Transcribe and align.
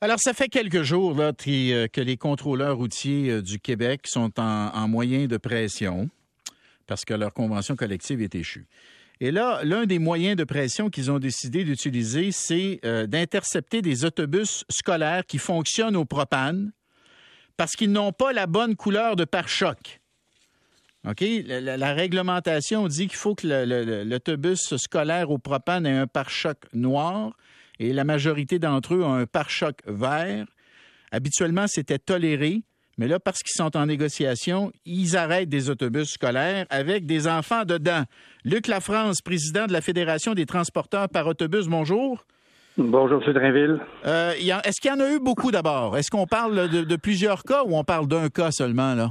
Alors, 0.00 0.20
ça 0.20 0.32
fait 0.32 0.48
quelques 0.48 0.82
jours 0.82 1.18
euh, 1.18 1.32
que 1.88 2.00
les 2.00 2.16
contrôleurs 2.16 2.76
routiers 2.76 3.30
euh, 3.30 3.42
du 3.42 3.58
Québec 3.58 4.02
sont 4.06 4.38
en, 4.38 4.86
moyen 4.86 5.26
de 5.26 5.36
pression 5.38 6.08
parce 6.86 7.04
que 7.04 7.14
leur 7.14 7.34
convention 7.34 7.74
collective 7.74 8.22
est 8.22 8.36
échue. 8.36 8.68
Et 9.18 9.32
là, 9.32 9.60
l'un 9.64 9.86
des 9.86 9.98
moyens 9.98 10.36
de 10.36 10.44
pression 10.44 10.88
qu'ils 10.88 11.10
ont 11.10 11.18
décidé 11.18 11.64
d'utiliser, 11.64 12.30
c'est 12.30 12.78
euh, 12.84 13.08
d'intercepter 13.08 13.82
des 13.82 14.04
autobus 14.04 14.64
scolaires 14.70 15.26
qui 15.26 15.38
fonctionnent 15.38 15.96
au 15.96 16.04
propane 16.04 16.70
parce 17.56 17.74
qu'ils 17.74 17.90
n'ont 17.90 18.12
pas 18.12 18.32
la 18.32 18.46
bonne 18.46 18.76
couleur 18.76 19.16
de 19.16 19.24
pare-choc. 19.24 20.00
OK? 21.08 21.24
La, 21.48 21.92
réglementation 21.92 22.86
dit 22.86 23.08
qu'il 23.08 23.16
faut 23.16 23.34
que 23.34 24.04
l'autobus 24.04 24.76
scolaire 24.76 25.32
au 25.32 25.38
propane 25.38 25.86
ait 25.86 25.98
un 25.98 26.06
pare-choc 26.06 26.56
noir 26.72 27.32
et 27.78 27.92
la 27.92 28.04
majorité 28.04 28.58
d'entre 28.58 28.94
eux 28.94 29.02
ont 29.02 29.14
un 29.14 29.26
pare-choc 29.26 29.76
vert. 29.86 30.46
Habituellement, 31.12 31.66
c'était 31.66 31.98
toléré, 31.98 32.62
mais 32.98 33.06
là, 33.06 33.20
parce 33.20 33.42
qu'ils 33.42 33.56
sont 33.56 33.76
en 33.76 33.86
négociation, 33.86 34.72
ils 34.84 35.16
arrêtent 35.16 35.48
des 35.48 35.70
autobus 35.70 36.10
scolaires 36.10 36.66
avec 36.68 37.06
des 37.06 37.28
enfants 37.28 37.64
dedans. 37.64 38.02
Luc 38.44 38.66
Lafrance, 38.66 39.22
président 39.22 39.66
de 39.66 39.72
la 39.72 39.80
Fédération 39.80 40.34
des 40.34 40.46
transporteurs 40.46 41.08
par 41.08 41.26
autobus, 41.26 41.68
bonjour. 41.68 42.24
Bonjour, 42.76 43.20
M. 43.26 43.32
Drainville. 43.32 43.80
Euh, 44.06 44.32
est-ce 44.32 44.80
qu'il 44.80 44.90
y 44.90 44.94
en 44.94 45.00
a 45.00 45.10
eu 45.10 45.18
beaucoup 45.18 45.50
d'abord? 45.50 45.96
Est-ce 45.96 46.10
qu'on 46.12 46.26
parle 46.26 46.68
de, 46.68 46.96
plusieurs 46.96 47.42
cas 47.42 47.62
ou 47.64 47.76
on 47.76 47.82
parle 47.82 48.06
d'un 48.06 48.28
cas 48.28 48.52
seulement, 48.52 48.94
là? 48.94 49.08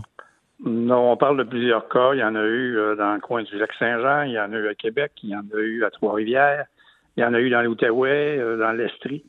Non, 0.65 1.11
on 1.11 1.17
parle 1.17 1.37
de 1.37 1.43
plusieurs 1.43 1.87
cas. 1.89 2.13
Il 2.13 2.19
y 2.19 2.23
en 2.23 2.35
a 2.35 2.43
eu 2.43 2.77
euh, 2.77 2.95
dans 2.95 3.13
le 3.13 3.19
coin 3.19 3.43
du 3.43 3.57
Lac-Saint-Jean, 3.57 4.23
il 4.23 4.31
y 4.31 4.39
en 4.39 4.53
a 4.53 4.55
eu 4.55 4.69
à 4.69 4.73
Québec, 4.73 5.11
il 5.21 5.29
y 5.31 5.35
en 5.35 5.43
a 5.53 5.59
eu 5.59 5.83
à 5.83 5.89
Trois-Rivières, 5.91 6.65
il 7.17 7.21
y 7.21 7.25
en 7.25 7.33
a 7.33 7.39
eu 7.39 7.49
dans 7.49 7.61
l'Outaouais, 7.61 8.37
euh, 8.37 8.57
dans 8.57 8.71
l'Estrie. 8.71 9.25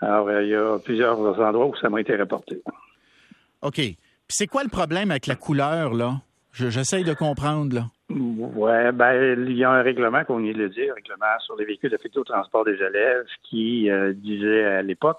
Alors, 0.00 0.28
euh, 0.28 0.42
il 0.42 0.48
y 0.48 0.54
a 0.54 0.78
plusieurs 0.78 1.18
endroits 1.18 1.66
où 1.66 1.76
ça 1.76 1.90
m'a 1.90 2.00
été 2.00 2.16
rapporté. 2.16 2.62
OK. 3.60 3.74
Puis 3.74 3.96
c'est 4.28 4.46
quoi 4.46 4.64
le 4.64 4.70
problème 4.70 5.10
avec 5.10 5.26
la 5.26 5.36
couleur, 5.36 5.92
là? 5.92 6.14
J'essaye 6.52 7.04
de 7.04 7.12
comprendre, 7.12 7.74
là. 7.74 7.84
Oui, 8.08 8.72
ben, 8.94 9.38
il 9.46 9.56
y 9.56 9.62
a 9.62 9.70
un 9.70 9.82
règlement, 9.82 10.24
qu'on 10.24 10.38
vient 10.38 10.52
de 10.52 10.58
le 10.58 10.70
dire, 10.70 10.92
un 10.92 10.94
règlement 10.94 11.38
sur 11.44 11.56
les 11.56 11.64
véhicules 11.64 11.94
affectés 11.94 12.18
au 12.18 12.24
transport 12.24 12.64
des 12.64 12.74
élèves 12.74 13.26
qui 13.44 13.90
euh, 13.90 14.12
disait 14.14 14.64
à 14.64 14.82
l'époque 14.82 15.18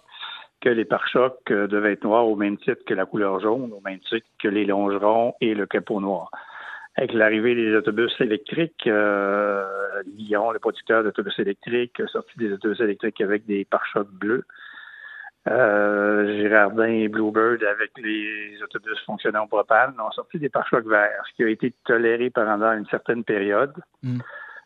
que 0.60 0.70
les 0.70 0.86
pare-chocs 0.86 1.52
devaient 1.52 1.94
être 1.94 2.04
noirs 2.04 2.28
au 2.28 2.36
même 2.36 2.58
titre 2.58 2.84
que 2.86 2.94
la 2.94 3.06
couleur 3.06 3.40
jaune, 3.40 3.72
au 3.74 3.82
même 3.82 4.00
titre 4.00 4.28
que 4.40 4.48
les 4.48 4.66
longerons 4.66 5.34
et 5.40 5.54
le 5.54 5.66
capot 5.66 6.02
noir 6.02 6.30
avec 6.96 7.14
l'arrivée 7.14 7.56
des 7.56 7.76
autobus 7.76 8.12
électriques, 8.20 8.86
euh, 8.88 9.66
Lyon, 10.18 10.52
le 10.52 10.60
producteur 10.60 11.04
d'autobus 11.04 11.38
électriques, 11.40 12.00
a 12.00 12.08
sorti 12.08 12.38
des 12.38 12.52
autobus 12.52 12.80
électriques 12.82 13.22
avec 13.22 13.46
des 13.46 13.66
pare-chocs 13.66 14.12
bleus. 14.12 14.44
Euh, 15.48 16.38
Girardin 16.38 16.90
et 16.90 17.08
Bluebird, 17.08 17.64
avec 17.64 17.92
les 17.98 18.62
autobus 18.62 19.00
fonctionnant 19.06 19.46
au 19.46 19.48
propane, 19.48 19.96
ont 20.00 20.12
sorti 20.12 20.38
des 20.38 20.50
pare-chocs 20.50 20.86
verts, 20.86 21.24
ce 21.30 21.36
qui 21.36 21.44
a 21.44 21.48
été 21.48 21.74
toléré 21.86 22.30
pendant 22.30 22.74
une 22.74 22.86
certaine 22.88 23.24
période. 23.24 23.74
Mm. 24.04 24.20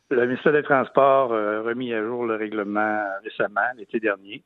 Le 0.09 0.25
ministère 0.25 0.51
des 0.53 0.63
Transports 0.63 1.33
a 1.33 1.61
remis 1.61 1.93
à 1.93 2.03
jour 2.03 2.25
le 2.25 2.35
règlement 2.35 3.03
récemment, 3.23 3.61
l'été 3.77 3.99
dernier, 3.99 4.43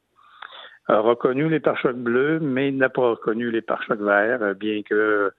a 0.87 0.99
reconnu 0.99 1.49
les 1.49 1.59
pare-chocs 1.59 1.97
bleus, 1.97 2.39
mais 2.39 2.71
n'a 2.71 2.89
pas 2.89 3.09
reconnu 3.09 3.51
les 3.51 3.61
pare-chocs 3.61 4.01
verts, 4.01 4.55
bien 4.55 4.83
que 4.83 5.31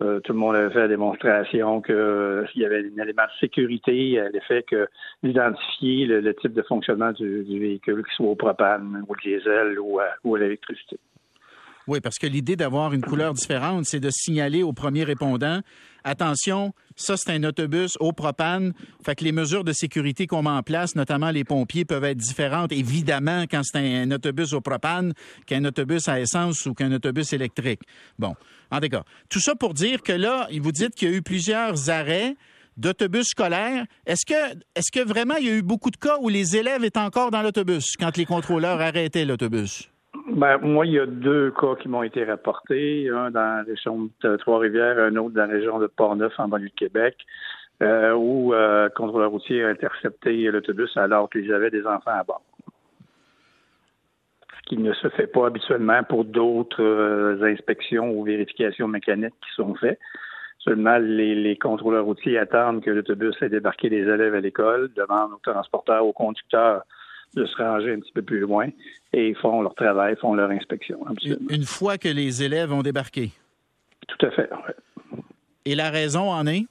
euh, 0.00 0.20
tout 0.20 0.32
le 0.32 0.38
monde 0.38 0.54
avait 0.54 0.72
fait 0.72 0.80
la 0.80 0.88
démonstration 0.88 1.82
qu'il 1.82 1.94
euh, 1.94 2.46
y 2.54 2.64
avait 2.64 2.84
un 2.96 3.02
élément 3.02 3.24
de 3.24 3.38
sécurité 3.40 4.20
à 4.20 4.28
l'effet 4.28 4.62
que 4.62 4.88
d'identifier 5.22 6.06
le, 6.06 6.34
type 6.34 6.52
de 6.52 6.62
fonctionnement 6.62 7.12
du, 7.12 7.42
véhicule, 7.58 8.04
qu'il 8.04 8.14
soit 8.14 8.26
au 8.26 8.36
propane, 8.36 9.04
au 9.08 9.16
diesel 9.16 9.78
ou 9.80 9.98
à 9.98 10.38
l'électricité. 10.38 10.98
Oui, 11.88 12.00
parce 12.00 12.18
que 12.18 12.26
l'idée 12.26 12.54
d'avoir 12.54 12.92
une 12.92 13.00
couleur 13.00 13.32
différente, 13.32 13.86
c'est 13.86 13.98
de 13.98 14.10
signaler 14.10 14.62
au 14.62 14.74
premier 14.74 15.04
répondant 15.04 15.60
attention, 16.04 16.72
ça 16.98 17.16
c'est 17.16 17.30
un 17.30 17.44
autobus 17.44 17.96
au 18.00 18.12
propane. 18.12 18.74
Fait 19.04 19.14
que 19.14 19.24
les 19.24 19.32
mesures 19.32 19.64
de 19.64 19.72
sécurité 19.72 20.26
qu'on 20.26 20.42
met 20.42 20.50
en 20.50 20.62
place, 20.62 20.94
notamment 20.94 21.30
les 21.30 21.44
pompiers, 21.44 21.84
peuvent 21.84 22.04
être 22.04 22.18
différentes, 22.18 22.72
évidemment, 22.72 23.44
quand 23.50 23.62
c'est 23.64 23.78
un, 23.78 24.10
autobus 24.10 24.52
au 24.52 24.60
propane 24.60 25.14
qu'un 25.46 25.64
autobus 25.64 26.08
à 26.08 26.20
essence 26.20 26.66
ou 26.66 26.74
qu'un 26.74 26.92
autobus 26.92 27.32
électrique. 27.32 27.80
Bon, 28.18 28.34
en 28.70 28.80
tout 28.80 28.88
cas, 28.88 29.04
tout 29.30 29.40
ça 29.40 29.54
pour 29.54 29.74
dire 29.74 30.02
que 30.02 30.12
là, 30.12 30.48
vous 30.60 30.72
dites 30.72 30.94
qu'il 30.94 31.10
y 31.10 31.14
a 31.14 31.16
eu 31.16 31.22
plusieurs 31.22 31.88
arrêts 31.88 32.36
d'autobus 32.76 33.28
scolaires. 33.28 33.84
Est-ce 34.06 34.24
que, 34.26 34.58
est-ce 34.74 34.90
que 34.92 35.06
vraiment 35.06 35.36
il 35.36 35.46
y 35.46 35.50
a 35.50 35.54
eu 35.54 35.62
beaucoup 35.62 35.90
de 35.90 35.96
cas 35.96 36.16
où 36.20 36.28
les 36.28 36.56
élèves 36.56 36.84
étaient 36.84 36.98
encore 36.98 37.30
dans 37.30 37.42
l'autobus 37.42 37.96
quand 37.98 38.16
les 38.16 38.24
contrôleurs 38.24 38.80
arrêtaient 38.80 39.24
l'autobus? 39.24 39.90
Ben, 40.30 40.58
moi, 40.58 40.84
il 40.84 40.92
y 40.92 40.98
a 40.98 41.06
deux 41.06 41.50
cas 41.52 41.74
qui 41.76 41.88
m'ont 41.88 42.02
été 42.02 42.22
rapportés, 42.24 43.08
un 43.08 43.30
dans 43.30 43.40
la 43.40 43.62
région 43.62 44.10
de 44.22 44.36
Trois-Rivières, 44.36 44.98
un 44.98 45.16
autre 45.16 45.34
dans 45.34 45.46
la 45.46 45.52
région 45.54 45.78
de 45.78 45.86
Portneuf, 45.86 46.32
en 46.38 46.48
banlieue 46.48 46.68
de 46.68 46.74
Québec, 46.74 47.16
euh, 47.82 48.12
où 48.12 48.52
euh, 48.52 48.84
le 48.84 48.90
contrôleur 48.90 49.30
routier 49.30 49.64
a 49.64 49.68
intercepté 49.68 50.34
l'autobus 50.50 50.94
alors 50.98 51.30
qu'ils 51.30 51.52
avaient 51.52 51.70
des 51.70 51.86
enfants 51.86 52.10
à 52.12 52.24
bord. 52.24 52.42
Ce 54.56 54.68
qui 54.68 54.76
ne 54.76 54.92
se 54.92 55.08
fait 55.08 55.28
pas 55.28 55.46
habituellement 55.46 56.02
pour 56.04 56.26
d'autres 56.26 56.82
euh, 56.82 57.42
inspections 57.44 58.10
ou 58.10 58.24
vérifications 58.24 58.86
mécaniques 58.86 59.34
qui 59.40 59.54
sont 59.54 59.74
faites. 59.76 59.98
Seulement, 60.58 60.98
les, 60.98 61.36
les 61.36 61.56
contrôleurs 61.56 62.04
routiers 62.04 62.36
attendent 62.36 62.82
que 62.82 62.90
l'autobus 62.90 63.40
ait 63.40 63.48
débarqué 63.48 63.88
des 63.88 64.02
élèves 64.02 64.34
à 64.34 64.40
l'école, 64.40 64.90
demandent 64.94 65.32
aux 65.32 65.52
transporteurs, 65.52 66.04
aux 66.04 66.12
conducteurs 66.12 66.82
de 67.34 67.44
se 67.44 67.56
ranger 67.56 67.92
un 67.92 68.00
petit 68.00 68.12
peu 68.12 68.22
plus 68.22 68.40
loin 68.40 68.68
et 69.12 69.28
ils 69.28 69.36
font 69.36 69.62
leur 69.62 69.74
travail, 69.74 70.16
font 70.16 70.34
leur 70.34 70.50
inspection. 70.50 70.98
Une 71.50 71.64
fois 71.64 71.98
que 71.98 72.08
les 72.08 72.42
élèves 72.42 72.72
ont 72.72 72.82
débarqué? 72.82 73.30
Tout 74.06 74.26
à 74.26 74.30
fait. 74.30 74.50
Et 75.64 75.74
la 75.74 75.90
raison 75.90 76.30
en 76.30 76.46
est? 76.46 76.66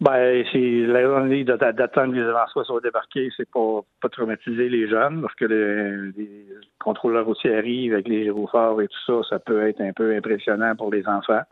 Ben, 0.00 0.44
c'est 0.52 0.86
la 0.86 0.98
raison 1.00 1.44
d'attendre 1.44 2.12
que 2.12 2.20
les 2.20 2.28
avancées 2.28 2.60
soient 2.64 2.80
débarqués, 2.80 3.30
c'est 3.36 3.50
pour 3.50 3.84
pas 4.00 4.08
traumatiser 4.08 4.68
les 4.68 4.88
jeunes, 4.88 5.22
parce 5.22 5.34
que 5.34 5.44
les, 5.46 6.46
contrôleurs 6.78 7.28
aussi 7.28 7.48
arrivent 7.48 7.94
avec 7.94 8.06
les 8.06 8.22
gyrophares 8.22 8.80
et 8.80 8.86
tout 8.86 9.00
ça, 9.06 9.28
ça 9.28 9.38
peut 9.40 9.66
être 9.66 9.80
un 9.80 9.92
peu 9.92 10.14
impressionnant 10.14 10.76
pour 10.76 10.92
les 10.92 11.04
enfants. 11.08 11.42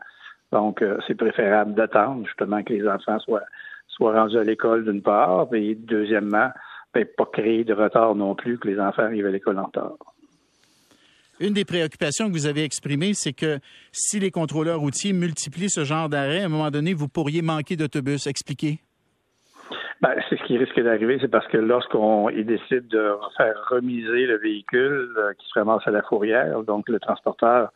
Donc, 0.53 0.81
euh, 0.81 0.97
c'est 1.05 1.15
préférable 1.15 1.73
d'attendre 1.73 2.25
justement 2.25 2.63
que 2.63 2.71
les 2.71 2.87
enfants 2.87 3.19
soient, 3.19 3.43
soient 3.89 4.13
rendus 4.13 4.37
à 4.37 4.45
l'école 4.45 4.85
d'une 4.85 5.01
part, 5.01 5.53
et 5.53 5.75
deuxièmement, 5.75 6.49
pas 7.05 7.25
créer 7.31 7.63
de 7.63 7.73
retard 7.73 8.15
non 8.15 8.35
plus 8.35 8.57
que 8.57 8.67
les 8.67 8.79
enfants 8.79 9.03
arrivent 9.03 9.25
à 9.25 9.31
l'école 9.31 9.59
en 9.59 9.65
retard. 9.65 9.97
Une 11.39 11.53
des 11.53 11.65
préoccupations 11.65 12.27
que 12.27 12.31
vous 12.31 12.47
avez 12.47 12.63
exprimées, 12.63 13.13
c'est 13.13 13.33
que 13.33 13.59
si 13.91 14.19
les 14.19 14.31
contrôleurs 14.31 14.79
routiers 14.79 15.13
multiplient 15.13 15.69
ce 15.69 15.83
genre 15.83 16.09
d'arrêt, 16.09 16.41
à 16.41 16.45
un 16.45 16.49
moment 16.49 16.71
donné, 16.71 16.95
vous 16.95 17.07
pourriez 17.07 17.43
manquer 17.43 17.75
d'autobus. 17.75 18.25
Expliquez. 18.25 18.79
Ben, 20.01 20.13
c'est 20.29 20.37
ce 20.37 20.43
qui 20.43 20.57
risque 20.57 20.79
d'arriver, 20.79 21.17
c'est 21.21 21.27
parce 21.27 21.47
que 21.47 21.57
lorsqu'on 21.57 22.29
décide 22.29 22.87
de 22.87 23.13
faire 23.35 23.55
remiser 23.69 24.27
le 24.27 24.37
véhicule 24.37 25.13
euh, 25.17 25.33
qui 25.33 25.47
se 25.47 25.57
ramasse 25.57 25.87
à 25.87 25.91
la 25.91 26.03
fourrière, 26.03 26.61
donc 26.63 26.87
le 26.87 26.99
transporteur 26.99 27.71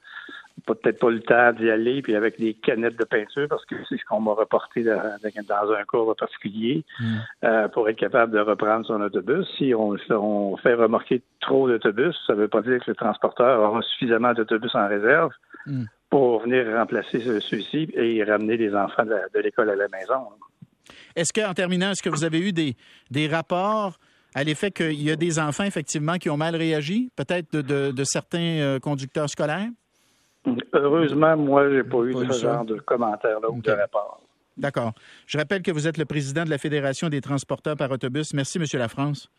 peut-être 0.66 1.00
pas 1.00 1.10
le 1.10 1.22
temps 1.22 1.54
d'y 1.54 1.70
aller, 1.70 2.02
puis 2.02 2.16
avec 2.16 2.40
des 2.40 2.54
canettes 2.54 2.98
de 2.98 3.04
peinture, 3.04 3.48
parce 3.48 3.66
que 3.66 3.76
c'est 3.90 3.98
ce 3.98 4.06
qu'on 4.06 4.20
m'a 4.20 4.34
reporté 4.34 4.84
dans, 4.84 5.72
un 5.72 5.84
cours 5.86 6.16
particulier, 6.16 6.84
mm. 7.00 7.18
euh, 7.44 7.68
pour 7.70 7.90
être 7.90 7.98
capable 7.98 8.34
de 8.34 8.40
reprendre 8.40 8.86
son 8.86 9.02
autobus. 9.02 9.48
Si 9.58 9.74
on, 9.74 10.58
fait 10.58 10.74
remorquer 10.74 11.22
trop 11.40 11.68
d'autobus, 11.68 12.16
ça 12.28 12.34
ne 12.34 12.40
veut 12.40 12.48
pas 12.48 12.62
dire 12.62 12.80
que 12.80 12.92
le 12.92 12.96
transporteur 12.96 13.60
aura 13.60 13.82
suffisamment 13.82 14.34
d'autobus 14.34 14.74
en 14.76 14.88
réserve 14.88 15.32
mm. 15.66 15.84
pour 16.10 16.42
venir 16.44 16.66
remplacer 16.76 17.20
ceux-ci 17.20 17.90
et 17.94 18.24
ramener 18.24 18.58
les 18.58 18.76
enfants 18.76 19.06
de, 19.06 19.40
l'école 19.40 19.70
à 19.70 19.76
la 19.76 19.88
maison. 19.88 20.28
Est-ce 21.16 21.34
qu'en 21.34 21.54
terminant, 21.54 21.92
est-ce 21.92 22.04
que 22.04 22.10
vous 22.10 22.24
avez 22.24 22.40
eu 22.40 22.52
des, 22.52 22.76
des 23.10 23.28
rapports 23.28 23.98
à 24.34 24.44
l'effet 24.44 24.72
qu'il 24.72 25.02
y 25.02 25.12
a 25.12 25.16
des 25.16 25.40
enfants, 25.40 25.64
effectivement, 25.64 26.18
qui 26.18 26.30
ont 26.30 26.38
mal 26.38 26.56
réagi, 26.56 27.12
peut-être 27.16 27.52
de, 27.52 28.04
certains 28.04 28.40
euh, 28.40 28.80
conducteurs 28.80 29.30
scolaires? 29.30 29.68
Heureusement, 30.74 31.38
moi, 31.38 31.70
j'ai 31.70 31.84
pas 31.84 32.00
eu 32.04 32.14
ce 32.14 32.42
genre 32.42 32.66
de 32.66 32.80
commentaires-là 32.80 33.50
ou 33.50 33.62
de 33.62 33.72
rapport. 33.72 34.22
D'accord. 34.58 34.94
Je 35.28 35.38
rappelle 35.38 35.62
que 35.62 35.72
vous 35.72 35.88
êtes 35.88 35.98
le 35.98 36.06
président 36.06 36.44
de 36.44 36.50
la 36.50 36.58
Fédération 36.58 37.10
des 37.10 37.22
transporteurs 37.22 37.76
par 37.76 37.92
autobus. 37.92 38.34
Merci, 38.34 38.58
M. 38.58 38.66
Lafrance. 38.74 39.30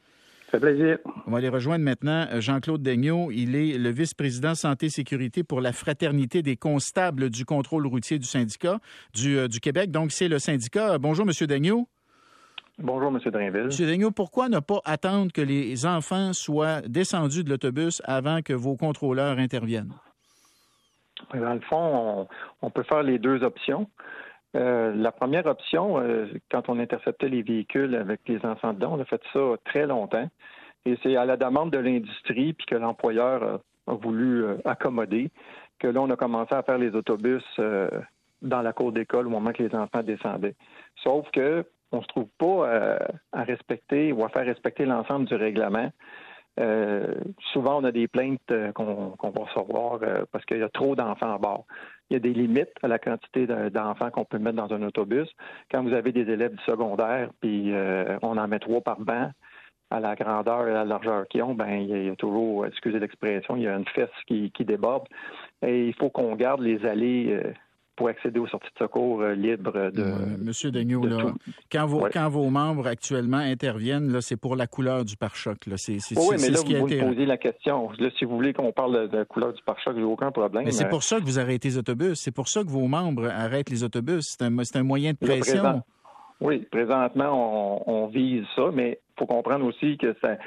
Ça 0.47 0.59
fait 0.59 0.61
plaisir. 0.61 0.99
On 1.27 1.31
va 1.31 1.39
aller 1.39 1.49
rejoindre 1.49 1.85
maintenant 1.85 2.27
euh, 2.31 2.41
Jean-Claude 2.41 2.83
Daigneault. 2.83 3.31
Il 3.31 3.57
est 3.57 3.79
le 3.79 3.91
vice-président 3.91 4.55
santé-sécurité 4.55 5.45
pour 5.45 5.61
la 5.61 5.73
fraternité 5.73 6.43
des 6.43 6.57
constables 6.57 7.31
du 7.31 7.45
contrôle 7.45 7.87
routier 7.87 8.19
du 8.19 8.27
syndicat 8.27 8.79
du, 9.15 9.39
euh, 9.39 9.49
du 9.49 9.61
Québec. 9.61 9.91
Donc, 9.91 10.13
c'est 10.13 10.29
le 10.29 10.39
syndicat. 10.39 10.99
Bonjour, 10.99 11.27
M. 11.27 11.47
Daigneault. 11.47 11.89
Bonjour, 12.79 13.09
M. 13.09 13.19
Drainville. 13.31 13.69
M. 13.81 13.87
Daigneault, 13.87 14.11
pourquoi 14.11 14.49
ne 14.49 14.59
pas 14.59 14.81
attendre 14.85 15.33
que 15.33 15.43
les 15.43 15.87
enfants 15.87 16.33
soient 16.33 16.83
descendus 16.83 17.45
de 17.45 17.51
l'autobus 17.51 18.03
avant 18.05 18.43
que 18.43 18.53
vos 18.53 18.77
contrôleurs 18.77 19.39
interviennent? 19.39 19.95
Dans 21.35 21.55
le 21.55 21.61
fond, 21.61 22.29
on, 22.63 22.71
peut 22.71 22.83
faire 22.83 23.03
les 23.03 23.19
deux 23.19 23.43
options. 23.43 23.89
Euh, 24.55 24.95
la 24.95 25.13
première 25.13 25.47
option, 25.47 25.99
euh, 25.99 26.27
quand 26.51 26.69
on 26.69 26.79
interceptait 26.79 27.29
les 27.29 27.43
véhicules 27.43 27.95
avec 27.95 28.21
les 28.27 28.45
enfants 28.45 28.73
dedans, 28.73 28.95
on 28.95 29.01
a 29.01 29.05
fait 29.05 29.23
ça 29.33 29.41
très 29.65 29.87
longtemps. 29.87 30.29
Et 30.85 30.99
c'est 31.03 31.17
à 31.17 31.25
la 31.25 31.37
demande 31.37 31.71
de 31.71 31.79
l'industrie, 31.79 32.53
puis 32.53 32.67
que 32.67 32.75
l'employeur 32.75 33.61
a, 33.87 33.95
voulu 33.95 34.45
accommoder, 34.65 35.31
que 35.79 35.87
là, 35.87 36.01
on 36.01 36.11
a 36.11 36.17
commencé 36.17 36.55
à 36.55 36.63
faire 36.63 36.79
les 36.79 36.95
autobus 36.95 37.45
dans 38.43 38.63
la 38.63 38.73
cour 38.73 38.93
d'école 38.93 39.27
au 39.27 39.31
moment 39.31 39.53
que 39.53 39.63
les 39.63 39.75
enfants 39.75 40.03
descendaient. 40.03 40.55
Sauf 40.97 41.31
que 41.31 41.65
on 41.93 42.03
se 42.03 42.07
trouve 42.09 42.29
pas 42.39 42.99
à 43.33 43.45
respecter 43.45 44.13
ou 44.13 44.25
à 44.25 44.29
faire 44.29 44.47
respecter 44.47 44.87
l'ensemble 44.87 45.27
du 45.27 45.35
règlement. 45.35 45.91
Euh, 46.61 47.15
souvent, 47.53 47.81
on 47.81 47.85
a 47.85 47.93
des 47.93 48.09
plaintes 48.09 48.41
euh, 48.51 48.73
qu'on 48.73 49.15
va 49.21 49.45
recevoir 49.45 50.01
euh, 50.03 50.25
parce 50.31 50.45
qu'il 50.45 50.59
y 50.59 50.63
a 50.63 50.69
trop 50.69 50.95
d'enfants 50.95 51.35
à 51.35 51.39
bord. 51.39 51.65
Il 52.11 52.15
y 52.15 52.17
a 52.17 52.21
des 52.21 52.35
limites 52.35 52.73
à 52.83 52.89
la 52.89 52.99
quantité 52.99 53.47
d'enfants 53.47 54.11
qu'on 54.11 54.27
peut 54.27 54.39
mettre 54.39 54.57
dans 54.57 54.73
un 54.75 54.83
autobus. 54.83 55.29
Quand 55.71 55.83
vous 55.83 55.95
avez 55.95 56.13
des 56.13 56.31
élèves 56.31 56.55
du 56.55 56.63
secondaire, 56.65 57.31
puis 57.41 57.73
on 58.21 58.37
en 58.37 58.49
met 58.49 58.59
trois 58.59 58.83
par 58.83 59.01
banc, 59.01 59.31
à 59.91 59.99
la 59.99 60.15
grandeur 60.15 60.69
et 60.69 60.73
à 60.73 60.75
la 60.75 60.85
largeur 60.85 61.27
qu'ils 61.29 61.43
ont, 61.43 61.55
ben 61.55 61.71
il 61.71 62.05
y, 62.05 62.11
a, 62.11 62.17
toujours, 62.17 62.67
excusez 62.67 62.99
l'expression, 62.99 63.57
il 63.57 63.63
y 63.63 63.67
a 63.67 63.75
une 63.75 63.87
fesse 63.87 64.11
qui, 64.27 64.51
qui 64.51 64.67
déborde. 64.67 65.09
Et 65.63 65.89
il 65.89 65.95
faut 65.95 66.11
qu'on 66.11 66.37
garde 66.37 66.61
les 66.61 66.85
allées 66.85 67.41
pour 68.03 68.09
accéder 68.09 68.41
aux 68.41 68.49
sorties 68.49 68.69
de 68.75 68.85
secours 68.85 69.21
euh, 69.21 69.35
libres 69.35 69.93
de. 69.93 70.05
Monsieur 70.45 70.73
Daigneault, 70.73 71.07
quand, 71.71 71.87
vos, 71.87 72.09
quand 72.13 72.29
vos 72.29 72.51
membres 72.51 72.89
actuellement 72.89 73.37
interviennent, 73.37 74.21
c'est 74.21 74.37
pour 74.37 74.57
la 74.57 74.67
couleur 74.67 75.05
du 75.05 75.17
pare-choc. 75.17 75.59
C'est, 75.77 75.99
oui, 76.17 76.37
mais 76.41 76.49
là, 76.49 76.59
vous, 76.67 76.79
vous 76.79 76.89
me 76.89 77.09
posez 77.09 77.27
la 77.27 77.37
question. 77.37 77.91
si 78.19 78.25
vous 78.25 78.35
voulez 78.35 78.53
qu'on 78.53 78.73
parle 78.73 79.09
de 79.09 79.19
la 79.19 79.25
couleur 79.25 79.53
du 79.53 79.63
pare-choc, 79.63 79.95
j'ai 79.97 80.03
aucun 80.03 80.33
problème. 80.33 80.65
Mais 80.65 80.73
c'est 80.73 80.89
pour 80.89 81.05
ça 81.05 81.21
que 81.21 81.25
vous 81.25 81.39
arrêtez 81.39 81.69
les 81.69 81.79
autobus. 81.79 82.19
C'est 82.19 82.35
pour 82.35 82.49
ça 82.49 82.65
que 82.65 82.69
vos 82.69 82.89
membres 82.89 83.29
arrêtent 83.29 83.71
les 83.71 83.85
autobus. 83.85 84.37
C'est 84.37 84.43
un, 84.43 84.51
un, 84.59 84.83
moyen 84.83 85.13
de 85.13 85.19
pression. 85.19 85.83
oui, 86.41 86.67
présentement, 86.73 87.89
on, 87.89 88.09
vise 88.09 88.45
ça, 88.57 88.71
mais 88.75 88.99
il 88.99 89.21
faut 89.21 89.27
comprendre 89.27 89.65
aussi 89.65 89.97
que 89.97 90.17
ça, 90.21 90.39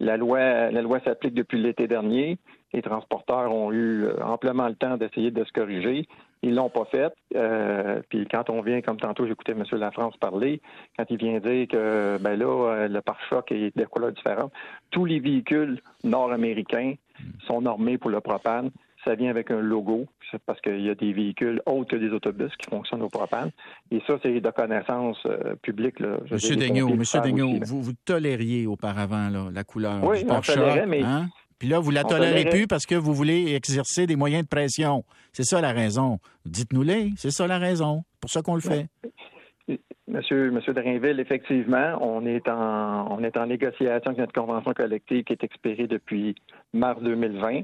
la 0.00 0.18
loi, 0.18 0.70
la 0.70 0.82
loi 0.82 1.00
s'applique 1.00 1.32
depuis 1.32 1.62
l'été 1.62 1.88
dernier. 1.88 2.36
Les 2.72 2.82
transporteurs 2.82 3.52
ont 3.52 3.72
eu 3.72 4.04
euh, 4.04 4.22
amplement 4.22 4.68
le 4.68 4.74
temps 4.74 4.96
d'essayer 4.96 5.30
de 5.30 5.44
se 5.44 5.52
corriger. 5.52 6.06
Ils 6.42 6.54
l'ont 6.54 6.70
pas 6.70 6.86
fait. 6.86 7.12
Euh, 7.34 8.00
puis 8.08 8.26
quand 8.30 8.48
on 8.48 8.62
vient, 8.62 8.80
comme 8.80 8.96
tantôt, 8.96 9.26
j'écoutais 9.26 9.52
M. 9.52 9.64
Lafrance 9.72 10.16
parler, 10.16 10.60
quand 10.96 11.04
il 11.10 11.18
vient 11.18 11.38
dire 11.38 11.68
que 11.68 12.18
ben 12.18 12.38
là, 12.38 12.46
euh, 12.46 12.88
le 12.88 13.00
pare-choc 13.02 13.52
est 13.52 13.76
de 13.76 13.84
couleurs 13.84 14.12
différentes, 14.12 14.52
tous 14.90 15.04
les 15.04 15.20
véhicules 15.20 15.80
nord-américains 16.04 16.94
sont 17.46 17.60
normés 17.60 17.98
pour 17.98 18.10
le 18.10 18.20
propane. 18.20 18.70
Ça 19.04 19.14
vient 19.14 19.30
avec 19.30 19.50
un 19.50 19.60
logo, 19.60 20.06
parce 20.44 20.60
qu'il 20.60 20.82
y 20.82 20.90
a 20.90 20.94
des 20.94 21.12
véhicules 21.12 21.62
autres 21.64 21.90
que 21.90 21.96
des 21.96 22.10
autobus 22.10 22.54
qui 22.56 22.68
fonctionnent 22.68 23.02
au 23.02 23.08
propane. 23.08 23.50
Et 23.90 24.00
ça, 24.06 24.18
c'est 24.22 24.40
de 24.40 24.50
connaissance 24.50 25.18
euh, 25.24 25.54
publique. 25.62 26.00
Là. 26.00 26.18
Monsieur 26.30 26.56
Daigneault, 26.56 26.94
Monsieur 26.94 27.20
vous, 27.64 27.82
vous 27.82 27.92
tolériez 28.04 28.66
auparavant 28.66 29.30
la 29.52 29.64
couleur 29.64 30.04
oui, 30.04 30.20
du 30.20 30.26
pare-choc. 30.26 30.86
mais 30.86 31.02
hein? 31.02 31.28
Puis 31.60 31.68
là, 31.68 31.78
vous 31.78 31.90
la 31.90 32.04
tolérez 32.04 32.46
plus 32.46 32.66
parce 32.66 32.86
que 32.86 32.94
vous 32.94 33.12
voulez 33.12 33.54
exercer 33.54 34.06
des 34.06 34.16
moyens 34.16 34.44
de 34.44 34.48
pression. 34.48 35.04
C'est 35.32 35.44
ça 35.44 35.60
la 35.60 35.72
raison. 35.72 36.18
Dites-nous-les. 36.46 37.10
C'est 37.16 37.30
ça 37.30 37.46
la 37.46 37.58
raison. 37.58 38.02
pour 38.18 38.30
ça 38.30 38.40
qu'on 38.40 38.54
le 38.54 38.62
fait. 38.62 38.86
Monsieur, 40.08 40.50
Monsieur 40.50 40.72
Drainville, 40.72 41.20
effectivement, 41.20 41.98
on 42.00 42.24
est 42.24 42.48
en 42.48 43.06
on 43.12 43.22
est 43.22 43.36
en 43.36 43.46
négociation 43.46 44.10
avec 44.10 44.18
notre 44.18 44.32
convention 44.32 44.72
collective 44.72 45.22
qui 45.22 45.34
est 45.34 45.44
expirée 45.44 45.86
depuis 45.86 46.34
mars 46.72 47.00
2020. 47.02 47.60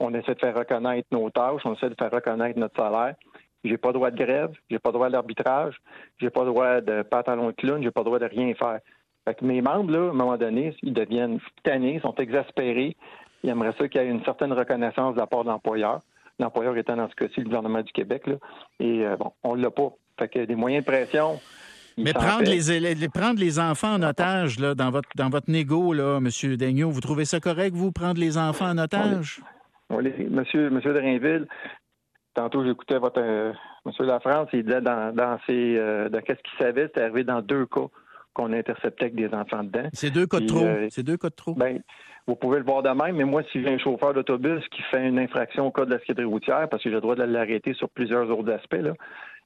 On 0.00 0.12
essaie 0.14 0.34
de 0.34 0.40
faire 0.40 0.56
reconnaître 0.56 1.06
nos 1.12 1.30
tâches, 1.30 1.60
on 1.64 1.74
essaie 1.74 1.90
de 1.90 1.94
faire 1.96 2.10
reconnaître 2.10 2.58
notre 2.58 2.74
salaire. 2.76 3.14
J'ai 3.62 3.76
pas 3.76 3.92
droit 3.92 4.10
de 4.10 4.16
grève, 4.16 4.50
j'ai 4.70 4.78
pas 4.78 4.90
droit 4.90 5.10
d'arbitrage, 5.10 5.76
j'ai 6.18 6.30
pas 6.30 6.44
droit 6.44 6.80
de 6.80 7.02
pantalon 7.02 7.48
de 7.48 7.52
clown, 7.52 7.82
j'ai 7.82 7.92
pas 7.92 8.02
droit 8.02 8.18
de 8.18 8.26
rien 8.26 8.54
faire. 8.54 8.80
Fait 9.26 9.34
que 9.34 9.44
mes 9.44 9.62
membres, 9.62 9.90
là, 9.90 10.08
à 10.08 10.10
un 10.10 10.14
moment 10.14 10.36
donné, 10.36 10.74
ils 10.82 10.92
deviennent 10.92 11.38
tannés, 11.62 12.00
sont 12.00 12.14
exaspérés, 12.16 12.96
il 13.44 13.50
aimerait 13.50 13.74
ça 13.78 13.86
qu'il 13.88 14.00
y 14.00 14.04
ait 14.04 14.08
une 14.08 14.24
certaine 14.24 14.54
reconnaissance 14.54 15.14
de 15.14 15.20
la 15.20 15.26
part 15.26 15.44
de 15.44 15.50
l'employeur. 15.50 16.00
L'employeur 16.40 16.76
étant 16.78 16.96
dans 16.96 17.08
ce 17.10 17.14
cas-ci 17.14 17.40
le 17.40 17.44
gouvernement 17.44 17.82
du 17.82 17.92
Québec. 17.92 18.26
Là. 18.26 18.36
Et 18.80 19.04
euh, 19.04 19.16
bon, 19.16 19.32
on 19.44 19.54
ne 19.54 19.62
l'a 19.62 19.70
pas. 19.70 19.90
Fait 20.18 20.28
que 20.28 20.44
des 20.46 20.54
moyens 20.54 20.84
de 20.84 20.90
pression. 20.90 21.38
Mais 21.98 22.12
prendre 22.12 22.42
les, 22.42 23.08
prendre 23.08 23.38
les 23.38 23.60
enfants 23.60 23.94
en 23.94 24.02
otage 24.02 24.58
là, 24.58 24.74
dans 24.74 24.90
votre 24.90 25.08
dans 25.14 25.28
votre 25.28 25.48
négo, 25.48 25.92
là, 25.92 26.18
M. 26.18 26.56
Daigneault, 26.56 26.90
vous 26.90 27.00
trouvez 27.00 27.24
ça 27.24 27.38
correct, 27.38 27.74
vous, 27.74 27.92
prendre 27.92 28.18
les 28.18 28.36
enfants 28.36 28.70
en 28.70 28.78
otage? 28.78 29.40
Oui, 29.90 30.10
monsieur, 30.28 30.70
monsieur 30.70 30.92
Drainville, 30.92 31.46
tantôt 32.34 32.64
j'écoutais 32.64 32.98
votre 32.98 33.20
euh, 33.20 33.52
Monsieur 33.86 34.06
Lafrance, 34.06 34.48
il 34.54 34.64
disait 34.64 34.80
dans, 34.80 35.14
dans 35.14 35.38
ses 35.46 35.76
euh, 35.76 36.08
dans 36.08 36.20
qu'est-ce 36.20 36.42
qu'il 36.42 36.58
savait, 36.58 36.86
c'était 36.86 37.02
arrivé 37.02 37.22
dans 37.22 37.42
deux 37.42 37.66
cas 37.66 37.86
qu'on 38.32 38.52
interceptait 38.52 39.04
avec 39.04 39.14
des 39.14 39.32
enfants 39.32 39.62
dedans. 39.62 39.88
C'est 39.92 40.10
deux 40.10 40.26
cas 40.26 40.40
de 40.40 40.46
trop. 40.46 40.66
c'est 40.90 41.04
deux 41.04 41.16
cas 41.16 41.28
de 41.28 41.34
trop. 41.34 41.54
Ben, 41.54 41.80
vous 42.26 42.36
pouvez 42.36 42.58
le 42.58 42.64
voir 42.64 42.82
de 42.82 42.88
même, 42.88 43.16
mais 43.16 43.24
moi, 43.24 43.42
si 43.52 43.62
j'ai 43.62 43.68
un 43.68 43.78
chauffeur 43.78 44.14
d'autobus 44.14 44.66
qui 44.68 44.82
fait 44.82 45.06
une 45.06 45.18
infraction 45.18 45.66
au 45.66 45.70
code 45.70 45.88
de 45.88 45.94
la 45.94 45.98
sécurité 46.00 46.24
routière, 46.24 46.68
parce 46.70 46.82
que 46.82 46.88
j'ai 46.88 46.94
le 46.94 47.00
droit 47.02 47.16
de 47.16 47.22
l'arrêter 47.22 47.74
sur 47.74 47.88
plusieurs 47.90 48.30
autres 48.30 48.50
aspects, 48.50 48.80
là, 48.80 48.94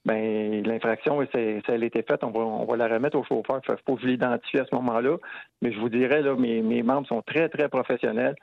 ben, 0.04 0.62
l'infraction, 0.64 1.20
si 1.22 1.60
elle 1.66 1.82
a 1.82 1.86
été 1.86 2.02
faite, 2.02 2.22
on 2.22 2.64
va, 2.64 2.76
la 2.76 2.86
remettre 2.86 3.18
au 3.18 3.24
chauffeur. 3.24 3.60
Il 3.68 3.74
faut 3.84 3.96
que 3.96 4.02
je 4.02 4.06
l'identifie 4.06 4.58
à 4.58 4.64
ce 4.64 4.74
moment-là. 4.76 5.16
Mais 5.60 5.72
je 5.72 5.78
vous 5.78 5.88
dirais, 5.88 6.22
mes, 6.36 6.82
membres 6.82 7.06
sont 7.08 7.20
très, 7.22 7.48
très 7.48 7.68
professionnels. 7.68 8.36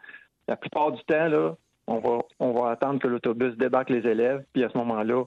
La 0.48 0.58
plupart 0.58 0.92
du 0.92 1.02
temps, 1.06 1.56
on 1.88 2.00
va, 2.00 2.20
on 2.40 2.52
va 2.52 2.72
attendre 2.72 3.00
que 3.00 3.08
l'autobus 3.08 3.56
débarque 3.58 3.90
les 3.90 4.06
élèves, 4.06 4.44
puis 4.54 4.64
à 4.64 4.70
ce 4.70 4.78
moment-là, 4.78 5.24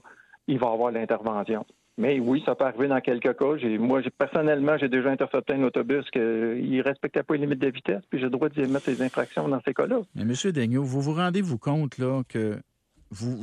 il 0.47 0.59
va 0.59 0.71
avoir 0.71 0.91
l'intervention. 0.91 1.65
Mais 1.99 2.17
oui, 2.17 2.41
ça 2.45 2.55
peut 2.55 2.63
arriver 2.63 2.87
dans 2.87 3.01
quelques 3.01 3.37
cas. 3.37 3.77
moi, 3.77 4.01
personnellement, 4.17 4.77
j'ai 4.77 4.87
déjà 4.87 5.09
intercepté 5.09 5.51
un 5.51 5.63
autobus 5.63 6.09
qui 6.11 6.19
ne 6.19 6.81
respectait 6.81 7.23
pas 7.23 7.33
les 7.33 7.41
limites 7.41 7.59
de 7.59 7.67
vitesse, 7.67 8.01
puis 8.09 8.19
j'ai 8.19 8.27
le 8.27 8.31
droit 8.31 8.47
d'y 8.47 8.61
mettre 8.61 8.85
des 8.85 9.01
infractions 9.01 9.49
dans 9.49 9.59
ces 9.67 9.73
cas-là. 9.73 9.99
Mais 10.15 10.21
M. 10.21 10.51
Daigneault, 10.53 10.85
vous 10.85 11.01
vous 11.01 11.13
rendez-vous 11.13 11.57
compte 11.57 11.97
là, 11.97 12.21
que 12.29 12.57
vous, 13.11 13.35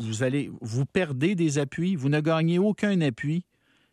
vous, 0.00 0.22
allez 0.24 0.50
vous 0.60 0.84
perdez 0.84 1.36
des 1.36 1.60
appuis, 1.60 1.94
vous 1.94 2.08
ne 2.08 2.18
gagnez 2.18 2.58
aucun 2.58 3.00
appui, 3.02 3.44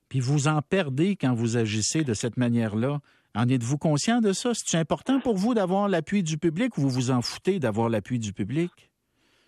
puis 0.10 0.22
vous 0.22 0.48
en 0.48 0.64
perdez 0.64 1.16
quand 1.16 1.36
vous 1.36 1.58
agissez 1.58 2.04
de 2.04 2.16
cette 2.16 2.38
manière-là. 2.38 3.02
En 3.36 3.48
êtes-vous 3.48 3.78
conscient 3.78 4.22
de 4.22 4.34
ça? 4.34 4.54
C'est 4.56 4.80
important 4.80 5.20
pour 5.20 5.36
vous 5.36 5.54
d'avoir 5.54 5.88
l'appui 5.88 6.24
du 6.24 6.40
public 6.40 6.80
ou 6.80 6.82
vous 6.82 6.90
vous 6.90 7.12
en 7.12 7.22
foutez 7.22 7.60
d'avoir 7.60 7.90
l'appui 7.90 8.18
du 8.18 8.34
public? 8.34 8.72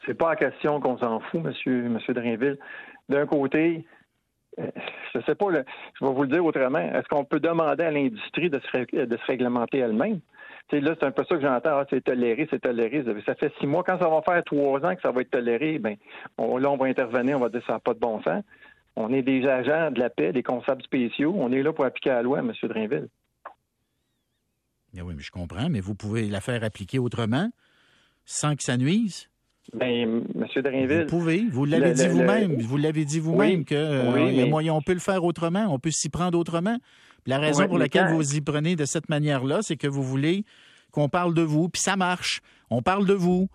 C'est 0.05 0.13
pas 0.13 0.29
la 0.29 0.35
question 0.35 0.79
qu'on 0.79 0.99
s'en 0.99 1.19
fout, 1.19 1.41
monsieur, 1.41 1.89
monsieur 1.89 2.13
Drainville. 2.13 2.59
D'un 3.09 3.25
côté, 3.25 3.85
je 5.13 5.19
sais 5.21 5.35
pas, 5.35 5.45
je 5.51 6.05
vais 6.05 6.11
vous 6.11 6.23
le 6.23 6.29
dire 6.29 6.45
autrement. 6.45 6.79
Est-ce 6.79 7.07
qu'on 7.07 7.25
peut 7.25 7.39
demander 7.39 7.83
à 7.83 7.91
l'industrie 7.91 8.49
de 8.49 8.59
se, 8.59 9.25
réglementer 9.27 9.79
elle-même? 9.79 10.19
là, 10.71 10.95
c'est 10.97 11.05
un 11.05 11.11
peu 11.11 11.23
ça 11.27 11.35
que 11.35 11.41
j'entends. 11.41 11.79
Ah, 11.79 11.85
c'est 11.89 12.03
toléré, 12.03 12.47
c'est 12.49 12.61
toléré. 12.61 13.03
Ça 13.25 13.35
fait 13.35 13.53
six 13.59 13.67
mois. 13.67 13.83
Quand 13.83 13.99
ça 13.99 14.07
va 14.07 14.21
faire 14.21 14.43
trois 14.43 14.79
ans 14.85 14.95
que 14.95 15.01
ça 15.01 15.11
va 15.11 15.21
être 15.21 15.31
toléré, 15.31 15.79
ben, 15.79 15.95
là, 16.37 16.71
on 16.71 16.77
va 16.77 16.85
intervenir, 16.85 17.37
on 17.37 17.41
va 17.41 17.49
dire 17.49 17.63
ça 17.67 17.73
n'a 17.73 17.79
pas 17.79 17.93
de 17.93 17.99
bon 17.99 18.21
sens. 18.21 18.43
On 18.95 19.11
est 19.13 19.21
des 19.21 19.47
agents 19.47 19.91
de 19.91 19.99
la 19.99 20.09
paix, 20.09 20.33
des 20.33 20.43
constables 20.43 20.83
spéciaux. 20.83 21.33
On 21.37 21.51
est 21.51 21.63
là 21.63 21.73
pour 21.73 21.85
appliquer 21.85 22.09
la 22.09 22.21
loi, 22.21 22.39
M. 22.39 22.51
Drainville. 22.63 23.07
Eh 24.93 25.01
oui, 25.01 25.13
mais 25.15 25.23
je 25.23 25.31
comprends, 25.31 25.69
mais 25.69 25.79
vous 25.79 25.95
pouvez 25.95 26.27
la 26.27 26.41
faire 26.41 26.63
appliquer 26.63 26.99
autrement 26.99 27.49
sans 28.25 28.55
que 28.55 28.63
ça 28.63 28.77
nuise? 28.77 29.30
Ben, 29.73 30.23
M. 30.35 30.61
Drainville. 30.63 31.01
Vous 31.01 31.17
pouvez, 31.17 31.45
vous 31.49 31.65
l'avez 31.65 31.93
dit 31.93 32.07
vous-même, 32.07 32.61
vous 32.61 32.77
l'avez 32.77 33.05
dit 33.05 33.19
vous-même 33.19 33.63
que 33.63 33.75
euh, 33.75 34.45
moyen, 34.47 34.73
on 34.73 34.81
peut 34.81 34.93
le 34.93 34.99
faire 34.99 35.23
autrement, 35.23 35.67
on 35.69 35.79
peut 35.79 35.91
s'y 35.91 36.09
prendre 36.09 36.37
autrement. 36.37 36.77
La 37.25 37.37
raison 37.37 37.67
pour 37.67 37.77
laquelle 37.77 38.13
vous 38.13 38.35
y 38.35 38.41
prenez 38.41 38.75
de 38.75 38.85
cette 38.85 39.09
manière-là, 39.09 39.59
c'est 39.61 39.77
que 39.77 39.87
vous 39.87 40.03
voulez 40.03 40.43
qu'on 40.91 41.07
parle 41.07 41.33
de 41.33 41.41
vous, 41.41 41.69
puis 41.69 41.81
ça 41.81 41.95
marche. 41.95 42.41
On 42.69 42.81
parle 42.81 43.05
de 43.05 43.13
vous. 43.13 43.47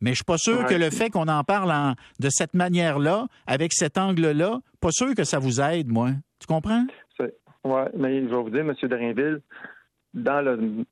Mais 0.00 0.10
je 0.10 0.16
suis 0.16 0.24
pas 0.24 0.38
sûr 0.38 0.66
que 0.66 0.74
le 0.74 0.90
fait 0.90 1.08
qu'on 1.08 1.28
en 1.28 1.44
parle 1.44 1.94
de 2.20 2.28
cette 2.28 2.52
manière-là, 2.52 3.26
avec 3.46 3.72
cet 3.72 3.96
angle-là, 3.96 4.60
pas 4.80 4.90
sûr 4.90 5.14
que 5.14 5.24
ça 5.24 5.38
vous 5.38 5.60
aide, 5.60 5.88
moi. 5.88 6.10
Tu 6.40 6.46
comprends? 6.46 6.84
Oui, 7.64 7.80
mais 7.96 8.20
je 8.20 8.26
vais 8.26 8.42
vous 8.42 8.50
dire, 8.50 8.60
M. 8.60 8.74
Drainville, 8.82 9.40
dans 10.12 10.42
le 10.42 10.84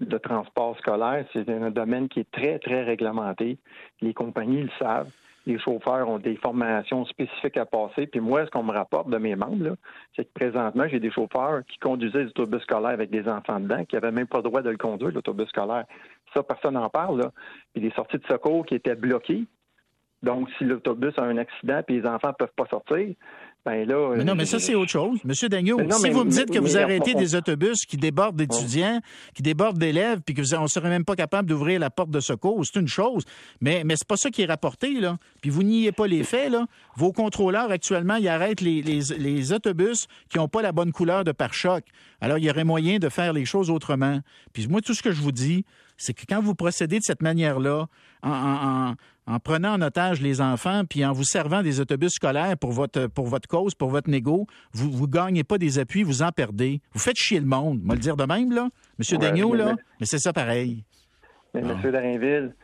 le 0.00 0.18
transport 0.18 0.76
scolaire, 0.78 1.24
c'est 1.32 1.48
un 1.48 1.70
domaine 1.70 2.08
qui 2.08 2.20
est 2.20 2.30
très, 2.30 2.58
très 2.58 2.82
réglementé. 2.84 3.58
Les 4.00 4.14
compagnies 4.14 4.62
le 4.62 4.70
savent. 4.78 5.10
Les 5.46 5.58
chauffeurs 5.58 6.08
ont 6.10 6.18
des 6.18 6.36
formations 6.36 7.06
spécifiques 7.06 7.56
à 7.56 7.64
passer. 7.64 8.06
Puis 8.06 8.20
moi, 8.20 8.44
ce 8.44 8.50
qu'on 8.50 8.62
me 8.62 8.72
rapporte 8.72 9.08
de 9.08 9.16
mes 9.16 9.34
membres, 9.34 9.76
c'est 10.14 10.24
que 10.24 10.32
présentement, 10.34 10.86
j'ai 10.88 11.00
des 11.00 11.10
chauffeurs 11.10 11.64
qui 11.66 11.78
conduisaient 11.78 12.24
des 12.24 12.30
autobus 12.30 12.60
scolaires 12.62 12.90
avec 12.90 13.08
des 13.08 13.26
enfants 13.26 13.58
dedans, 13.58 13.82
qui 13.86 13.96
n'avaient 13.96 14.12
même 14.12 14.26
pas 14.26 14.38
le 14.38 14.42
droit 14.42 14.60
de 14.60 14.68
le 14.68 14.76
conduire, 14.76 15.10
l'autobus 15.10 15.48
scolaire. 15.48 15.86
Ça, 16.34 16.42
personne 16.42 16.74
n'en 16.74 16.90
parle. 16.90 17.20
Là. 17.20 17.32
Puis 17.72 17.80
des 17.80 17.90
sorties 17.92 18.18
de 18.18 18.26
secours 18.26 18.66
qui 18.66 18.74
étaient 18.74 18.94
bloquées. 18.94 19.46
Donc, 20.22 20.50
si 20.58 20.64
l'autobus 20.64 21.16
a 21.16 21.22
un 21.22 21.38
accident 21.38 21.80
et 21.86 21.92
les 21.92 22.06
enfants 22.06 22.28
ne 22.28 22.32
peuvent 22.32 22.54
pas 22.54 22.66
sortir, 22.66 23.14
Ben 23.68 23.86
là, 23.86 24.14
mais 24.16 24.24
non, 24.24 24.34
mais 24.34 24.46
ça, 24.46 24.58
c'est 24.58 24.74
autre 24.74 24.90
chose. 24.90 25.18
Monsieur 25.24 25.50
Dagneau, 25.50 25.78
si 25.92 26.08
vous 26.08 26.24
me 26.24 26.30
dites 26.30 26.50
que 26.50 26.58
vous 26.58 26.78
arrêtez 26.78 27.14
des 27.14 27.34
autobus 27.34 27.84
qui 27.84 27.98
débordent 27.98 28.36
d'étudiants, 28.36 29.00
qui 29.34 29.42
débordent 29.42 29.78
d'élèves, 29.78 30.20
puis 30.24 30.34
qu'on 30.34 30.62
ne 30.62 30.68
serait 30.68 30.88
même 30.88 31.04
pas 31.04 31.16
capable 31.16 31.48
d'ouvrir 31.48 31.78
la 31.78 31.90
porte 31.90 32.10
de 32.10 32.20
secours, 32.20 32.64
c'est 32.64 32.80
une 32.80 32.88
chose. 32.88 33.24
Mais, 33.60 33.82
mais 33.84 33.96
c'est 33.96 34.08
pas 34.08 34.16
ça 34.16 34.30
qui 34.30 34.42
est 34.42 34.46
rapporté, 34.46 34.94
là. 35.00 35.18
Puis 35.42 35.50
vous 35.50 35.62
niez 35.62 35.92
pas 35.92 36.06
les 36.06 36.24
faits, 36.24 36.50
là. 36.50 36.66
Vos 36.96 37.12
contrôleurs, 37.12 37.70
actuellement, 37.70 38.16
ils 38.16 38.28
arrêtent 38.28 38.62
les, 38.62 38.80
les, 38.80 39.52
autobus 39.52 40.06
qui 40.30 40.38
n'ont 40.38 40.48
pas 40.48 40.62
la 40.62 40.72
bonne 40.72 40.92
couleur 40.92 41.24
de 41.24 41.32
pare-choc. 41.32 41.84
Alors, 42.22 42.38
il 42.38 42.44
y 42.44 42.50
aurait 42.50 42.64
moyen 42.64 42.98
de 42.98 43.10
faire 43.10 43.34
les 43.34 43.44
choses 43.44 43.68
autrement. 43.68 44.20
Puis 44.54 44.66
moi, 44.66 44.80
tout 44.80 44.94
ce 44.94 45.02
que 45.02 45.12
je 45.12 45.20
vous 45.20 45.32
dis, 45.32 45.64
c'est 45.98 46.14
que 46.14 46.22
quand 46.26 46.40
vous 46.40 46.54
procédez 46.54 46.98
de 46.98 47.04
cette 47.04 47.22
manière-là, 47.22 47.86
en, 48.22 48.94
prenant 49.38 49.74
en 49.74 49.82
otage 49.82 50.22
les 50.22 50.40
enfants, 50.40 50.84
puis 50.88 51.04
en 51.04 51.12
vous 51.12 51.24
servant 51.24 51.62
des 51.62 51.80
autobus 51.80 52.12
scolaires 52.14 52.56
pour 52.56 52.72
votre, 52.72 53.06
pour 53.08 53.26
votre 53.26 53.46
cause, 53.46 53.74
pour 53.74 53.90
votre 53.90 54.08
négo, 54.08 54.46
vous 54.72 55.06
ne 55.06 55.12
gagnez 55.12 55.44
pas 55.44 55.58
des 55.58 55.78
appuis, 55.78 56.02
vous 56.02 56.22
en 56.22 56.32
perdez. 56.32 56.80
Vous 56.92 57.00
faites 57.00 57.16
chier 57.16 57.38
le 57.38 57.46
monde. 57.46 57.80
Moi, 57.82 57.94
le 57.94 58.00
dire 58.00 58.16
de 58.16 58.24
même, 58.24 58.52
là. 58.52 58.68
Monsieur 58.98 59.18
Daigneault, 59.18 59.54
là, 59.54 59.76
mais, 60.00 60.06
c'est 60.06 60.18
ça 60.18 60.32
pareil. 60.32 60.84
Mais 61.54 61.62
Monsieur 61.62 61.92
Darinville, 61.92 62.54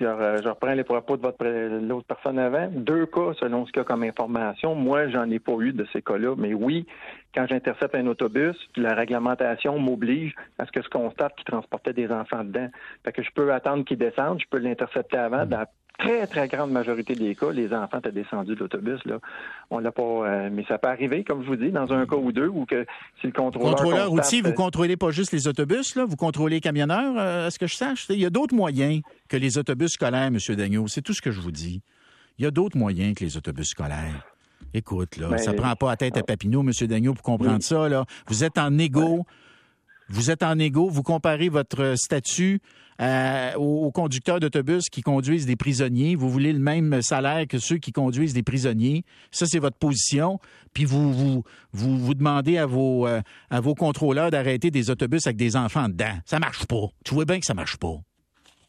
je, 0.00 0.48
reprends 0.48 0.72
les 0.72 0.84
propos 0.84 1.16
de 1.16 1.22
votre 1.22 1.44
l'autre 1.44 2.06
personne 2.06 2.38
avant. 2.38 2.68
Deux 2.70 3.06
cas, 3.06 3.32
selon 3.38 3.66
ce 3.66 3.72
qu'il 3.72 3.80
y 3.80 3.82
a 3.82 3.84
comme 3.84 4.02
information. 4.02 4.74
Moi, 4.74 5.08
j'en 5.08 5.30
ai 5.30 5.38
pas 5.38 5.52
eu 5.60 5.72
de 5.72 5.86
ces 5.92 6.02
cas-là. 6.02 6.34
Mais 6.36 6.54
oui, 6.54 6.86
quand 7.34 7.46
j'intercepte 7.46 7.94
un 7.94 8.06
autobus, 8.06 8.56
la 8.76 8.94
réglementation 8.94 9.78
m'oblige 9.78 10.34
à 10.58 10.66
ce 10.66 10.72
que 10.72 10.82
je 10.82 10.88
constate 10.88 11.34
qu'il 11.36 11.44
transportait 11.44 11.92
des 11.92 12.10
enfants 12.10 12.44
dedans. 12.44 12.68
Fait 13.04 13.12
que 13.12 13.22
je 13.22 13.30
peux 13.34 13.52
attendre 13.52 13.84
qu'il 13.84 13.98
descende, 13.98 14.40
je 14.40 14.46
peux 14.50 14.58
l'intercepter 14.58 15.16
avant. 15.16 15.46
Dans 15.46 15.58
la 15.58 15.66
très, 16.00 16.26
très 16.26 16.48
grande 16.48 16.70
majorité 16.70 17.14
des 17.14 17.34
cas, 17.34 17.50
les 17.50 17.72
enfants 17.72 17.98
étaient 17.98 18.12
descendus 18.12 18.54
de 18.54 18.60
l'autobus. 18.60 19.00
Là. 19.04 19.18
On 19.70 19.78
l'a 19.78 19.92
pas. 19.92 20.02
Euh, 20.02 20.48
mais 20.52 20.64
ça 20.66 20.78
peut 20.78 20.88
arriver, 20.88 21.24
comme 21.24 21.42
je 21.42 21.48
vous 21.48 21.56
dis, 21.56 21.70
dans 21.70 21.92
un 21.92 22.06
cas 22.06 22.16
ou 22.16 22.32
deux, 22.32 22.48
ou 22.48 22.66
que 22.66 22.86
si 23.20 23.26
le 23.26 23.32
contrôleur. 23.32 23.76
Contrôleur 23.76 24.08
routier, 24.10 24.42
vous 24.42 24.52
contrôlez 24.52 24.96
pas 24.96 25.10
juste 25.10 25.32
les 25.32 25.46
autobus, 25.46 25.94
là, 25.96 26.04
vous 26.04 26.16
contrôlez 26.16 26.56
les 26.56 26.60
camionneurs, 26.60 27.14
euh, 27.16 27.46
à 27.46 27.50
ce 27.50 27.58
que 27.58 27.66
je 27.66 27.76
sache. 27.76 28.06
Il 28.10 28.20
y 28.20 28.26
a 28.26 28.30
d'autres 28.30 28.54
moyens 28.54 29.02
que 29.28 29.36
les 29.36 29.58
autobus 29.58 29.92
scolaires, 29.92 30.28
M. 30.28 30.38
Dagneau. 30.56 30.88
C'est 30.88 31.02
tout 31.02 31.14
ce 31.14 31.22
que 31.22 31.30
je 31.30 31.40
vous 31.40 31.52
dis. 31.52 31.82
Il 32.38 32.44
y 32.44 32.46
a 32.46 32.50
d'autres 32.50 32.76
moyens 32.76 33.14
que 33.14 33.24
les 33.24 33.36
autobus 33.36 33.68
scolaires. 33.68 34.26
Écoute, 34.72 35.16
là, 35.16 35.36
ça 35.38 35.52
prend 35.52 35.74
pas 35.74 35.90
à 35.90 35.96
tête 35.96 36.16
à 36.16 36.22
Papineau, 36.22 36.62
M. 36.62 36.72
Dagneau, 36.86 37.14
pour 37.14 37.22
comprendre 37.22 37.62
ça. 37.62 37.88
Là. 37.88 38.04
Vous 38.26 38.44
êtes 38.44 38.58
en 38.58 38.78
égo. 38.78 39.24
Vous 40.12 40.32
êtes 40.32 40.42
en 40.42 40.58
égo, 40.58 40.88
vous 40.88 41.04
comparez 41.04 41.48
votre 41.48 41.94
statut 41.96 42.60
euh, 43.00 43.54
aux, 43.54 43.90
conducteurs 43.90 44.40
d'autobus 44.40 44.88
qui 44.90 45.00
conduisent 45.00 45.46
des 45.46 45.56
prisonniers. 45.56 46.14
Vous 46.14 46.28
voulez 46.28 46.52
le 46.52 46.58
même 46.58 47.00
salaire 47.02 47.46
que 47.48 47.58
ceux 47.58 47.78
qui 47.78 47.92
conduisent 47.92 48.34
des 48.34 48.42
prisonniers. 48.42 49.04
Ça, 49.30 49.46
c'est 49.46 49.58
votre 49.58 49.78
position. 49.78 50.38
Puis 50.74 50.84
vous 50.84 51.12
vous, 51.12 51.42
vous, 51.72 51.98
vous 51.98 52.14
demandez 52.14 52.58
à 52.58 52.66
vos, 52.66 53.06
euh, 53.06 53.20
à 53.50 53.60
vos 53.60 53.74
contrôleurs 53.74 54.30
d'arrêter 54.30 54.70
des 54.70 54.90
autobus 54.90 55.26
avec 55.26 55.36
des 55.36 55.56
enfants 55.56 55.88
dedans. 55.88 56.18
Ça 56.26 56.38
marche 56.38 56.66
pas. 56.66 56.88
Tu 57.04 57.14
vois 57.14 57.24
bien 57.24 57.40
que 57.40 57.46
ça 57.46 57.54
marche 57.54 57.76
pas. 57.76 57.96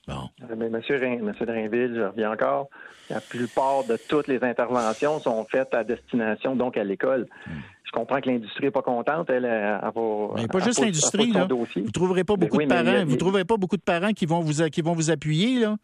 Bon. 0.07 0.29
Euh, 0.41 0.55
mais 0.57 0.69
monsieur, 0.69 0.99
monsieur 1.21 1.45
Drainville, 1.45 1.93
je 1.95 2.01
reviens 2.01 2.31
encore. 2.31 2.69
La 3.09 3.19
plupart 3.19 3.83
de 3.83 3.97
toutes 3.97 4.27
les 4.27 4.43
interventions 4.43 5.19
sont 5.19 5.45
faites 5.45 5.73
à 5.73 5.83
destination, 5.83 6.55
donc 6.55 6.77
à 6.77 6.83
l'école. 6.83 7.27
Hmm. 7.45 7.59
Je 7.91 7.99
comprends 7.99 8.21
que 8.21 8.29
l'industrie 8.29 8.65
n'est 8.65 8.71
pas 8.71 8.81
contente. 8.81 9.29
Elle, 9.29 9.43
elle, 9.43 9.91
Mais 10.37 10.47
pas 10.47 10.59
juste 10.59 10.79
l'industrie. 10.79 11.33
Vous 11.33 11.91
trouverez 11.91 12.23
pas 12.23 12.37
beaucoup 12.37 12.57
de 12.57 12.65
parents. 12.65 13.05
vous 13.05 13.17
trouverez 13.17 13.43
pas 13.43 13.57
beaucoup 13.57 13.77
de 13.77 13.81
parents 13.81 14.13
qui 14.13 14.25
vont 14.25 14.39
vous 14.39 14.63
qui 14.69 14.81
vont 14.81 14.93
vous 14.93 15.11
appuyer 15.11 15.59
là. 15.59 15.75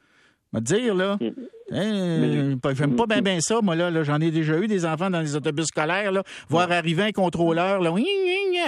Va 0.54 0.62
dire 0.62 0.96
là. 0.96 1.18
Hein, 1.74 2.56
j'aime 2.74 2.96
pas 2.96 3.06
bien 3.06 3.22
ben 3.22 3.42
ça, 3.42 3.60
moi 3.62 3.76
là, 3.76 4.04
j'en 4.04 4.22
ai 4.22 4.32
déjà 4.32 4.58
eu 4.58 4.68
des 4.68 4.86
enfants 4.86 5.10
dans 5.10 5.20
les 5.20 5.36
autobus 5.36 5.66
scolaires 5.66 6.14
là, 6.14 6.24
voir 6.48 6.72
arriver 6.72 7.04
un 7.04 7.12
contrôleur 7.12 7.82
là, 7.82 7.94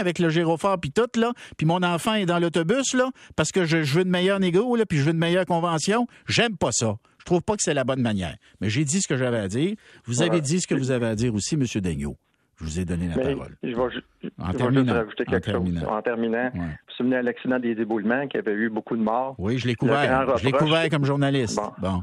avec 0.02 0.20
le 0.20 0.30
gyrophare 0.30 0.78
puis 0.82 0.92
tout 0.92 1.08
là, 1.18 1.32
puis 1.56 1.66
mon 1.66 1.82
enfant 1.82 2.16
est 2.16 2.26
dans 2.26 2.40
l'autobus 2.40 2.94
là 2.94 3.10
parce 3.38 3.54
que 3.54 3.64
je, 3.64 3.78
veux 3.78 4.04
de 4.04 4.10
meilleurs 4.10 4.42
négo 4.42 4.76
là, 4.76 4.86
puis 4.86 4.98
je 4.98 5.04
veux 5.04 5.14
de 5.14 5.18
meilleures 5.18 5.46
conventions. 5.46 6.08
J'aime 6.28 6.58
pas 6.58 6.74
ça. 6.74 6.98
Je 7.20 7.24
trouve 7.24 7.42
pas 7.42 7.56
que 7.56 7.64
c'est 7.64 7.74
la 7.74 7.86
bonne 7.86 8.02
manière. 8.02 8.36
Mais 8.60 8.70
j'ai 8.70 8.84
dit 8.84 9.02
ce 9.02 9.08
que 9.08 9.16
j'avais 9.16 9.40
à 9.40 9.48
dire. 9.48 9.76
Vous 10.04 10.22
avez 10.22 10.42
dit 10.42 10.60
ce 10.60 10.68
que 10.68 10.76
vous 10.76 10.92
avez 10.92 11.08
à 11.08 11.16
dire 11.16 11.34
aussi, 11.34 11.56
Monsieur 11.56 11.80
Daigneault. 11.80 12.18
Je 12.60 12.66
vous 12.66 12.80
ai 12.80 12.86
donné 12.86 13.08
la 13.08 13.16
parole. 13.16 13.56
Je 13.64 13.70
vais, 13.70 14.32
en 14.38 14.52
terminant, 14.54 14.94
rajouter 14.94 15.26
quelque 15.26 15.52
chose. 15.52 15.84
En 15.88 16.02
terminant, 16.02 16.52
vous 16.54 16.62
vous 16.62 16.94
souvenez 16.98 17.16
à 17.16 17.22
l'accident 17.22 17.60
des 17.60 17.72
éboulements, 17.72 18.28
qu'il 18.28 18.38
y 18.38 18.40
avait 18.40 18.54
eu 18.54 18.70
beaucoup 18.70 18.98
de 18.98 19.02
morts? 19.02 19.36
Oui, 19.38 19.58
je 19.58 19.68
l'ai 19.68 19.76
couvert. 19.76 20.38
Je 20.38 20.46
l'ai 20.46 20.52
couvert 20.52 20.90
comme 20.90 21.06
journaliste. 21.06 21.60
bon. 21.80 22.02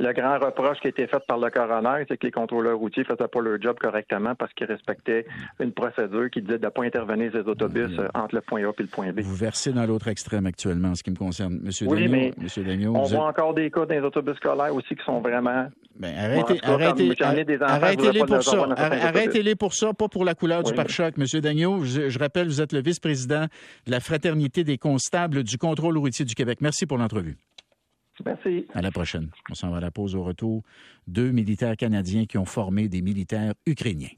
Le 0.00 0.12
grand 0.12 0.38
reproche 0.38 0.78
qui 0.80 0.86
a 0.86 0.90
été 0.90 1.06
fait 1.08 1.22
par 1.26 1.38
le 1.38 1.50
coroner, 1.50 2.04
c'est 2.08 2.16
que 2.16 2.26
les 2.26 2.30
contrôleurs 2.30 2.78
routiers 2.78 3.02
ne 3.02 3.16
faisaient 3.16 3.28
pas 3.28 3.40
leur 3.40 3.60
job 3.60 3.76
correctement 3.80 4.34
parce 4.36 4.52
qu'ils 4.52 4.68
respectaient 4.68 5.26
une 5.58 5.72
procédure 5.72 6.30
qui 6.30 6.40
disait 6.40 6.58
de 6.58 6.64
ne 6.64 6.70
pas 6.70 6.84
intervenir 6.84 7.32
les 7.32 7.40
autobus 7.40 7.90
euh, 7.98 8.08
entre 8.14 8.36
le 8.36 8.40
point 8.40 8.62
A 8.62 8.68
et 8.68 8.82
le 8.82 8.86
point 8.86 9.12
B. 9.12 9.20
Vous 9.20 9.34
versez 9.34 9.72
dans 9.72 9.84
l'autre 9.86 10.06
extrême 10.06 10.46
actuellement, 10.46 10.90
en 10.90 10.94
ce 10.94 11.02
qui 11.02 11.10
me 11.10 11.16
concerne. 11.16 11.58
Monsieur 11.62 11.88
oui, 11.88 12.06
mais 12.06 12.32
Monsieur 12.38 12.64
on 12.86 13.02
voit 13.02 13.26
encore 13.26 13.54
des 13.54 13.70
cas 13.70 13.86
dans 13.86 13.94
les 13.94 14.00
autobus 14.00 14.36
scolaires 14.36 14.74
aussi 14.74 14.94
qui 14.94 15.04
sont 15.04 15.20
vraiment 15.20 15.68
ben, 15.98 16.14
arrêtez, 16.16 16.60
arrêtez, 16.62 18.12
les 18.12 18.20
pour 18.20 18.42
ça. 18.42 18.68
Arrêtez-les 18.76 19.56
pour 19.56 19.74
ça, 19.74 19.92
pas 19.94 20.08
pour 20.08 20.24
la 20.24 20.34
couleur 20.34 20.62
du 20.62 20.72
pare-choc. 20.72 21.16
Monsieur 21.16 21.40
Dagneau, 21.40 21.82
je, 21.82 22.08
je, 22.08 22.18
rappelle, 22.20 22.46
vous 22.46 22.60
êtes 22.60 22.72
le 22.72 22.80
vice-président 22.80 23.46
de 23.86 23.90
la 23.90 23.98
Fraternité 23.98 24.62
des 24.62 24.78
constables 24.78 25.42
du 25.42 25.58
contrôle 25.58 25.98
routier 25.98 26.24
du 26.24 26.36
Québec. 26.36 26.58
Merci 26.60 26.86
pour 26.86 26.98
l'entrevue. 26.98 27.36
À 28.74 28.82
la 28.82 28.90
prochaine. 28.90 29.30
On 29.50 29.54
s'en 29.54 29.70
va 29.70 29.78
à 29.78 29.80
la 29.80 29.90
pause 29.90 30.14
au 30.14 30.22
retour. 30.22 30.62
Deux 31.06 31.30
militaires 31.30 31.76
canadiens 31.76 32.26
qui 32.26 32.38
ont 32.38 32.44
formé 32.44 32.88
des 32.88 33.02
militaires 33.02 33.54
ukrainiens. 33.66 34.08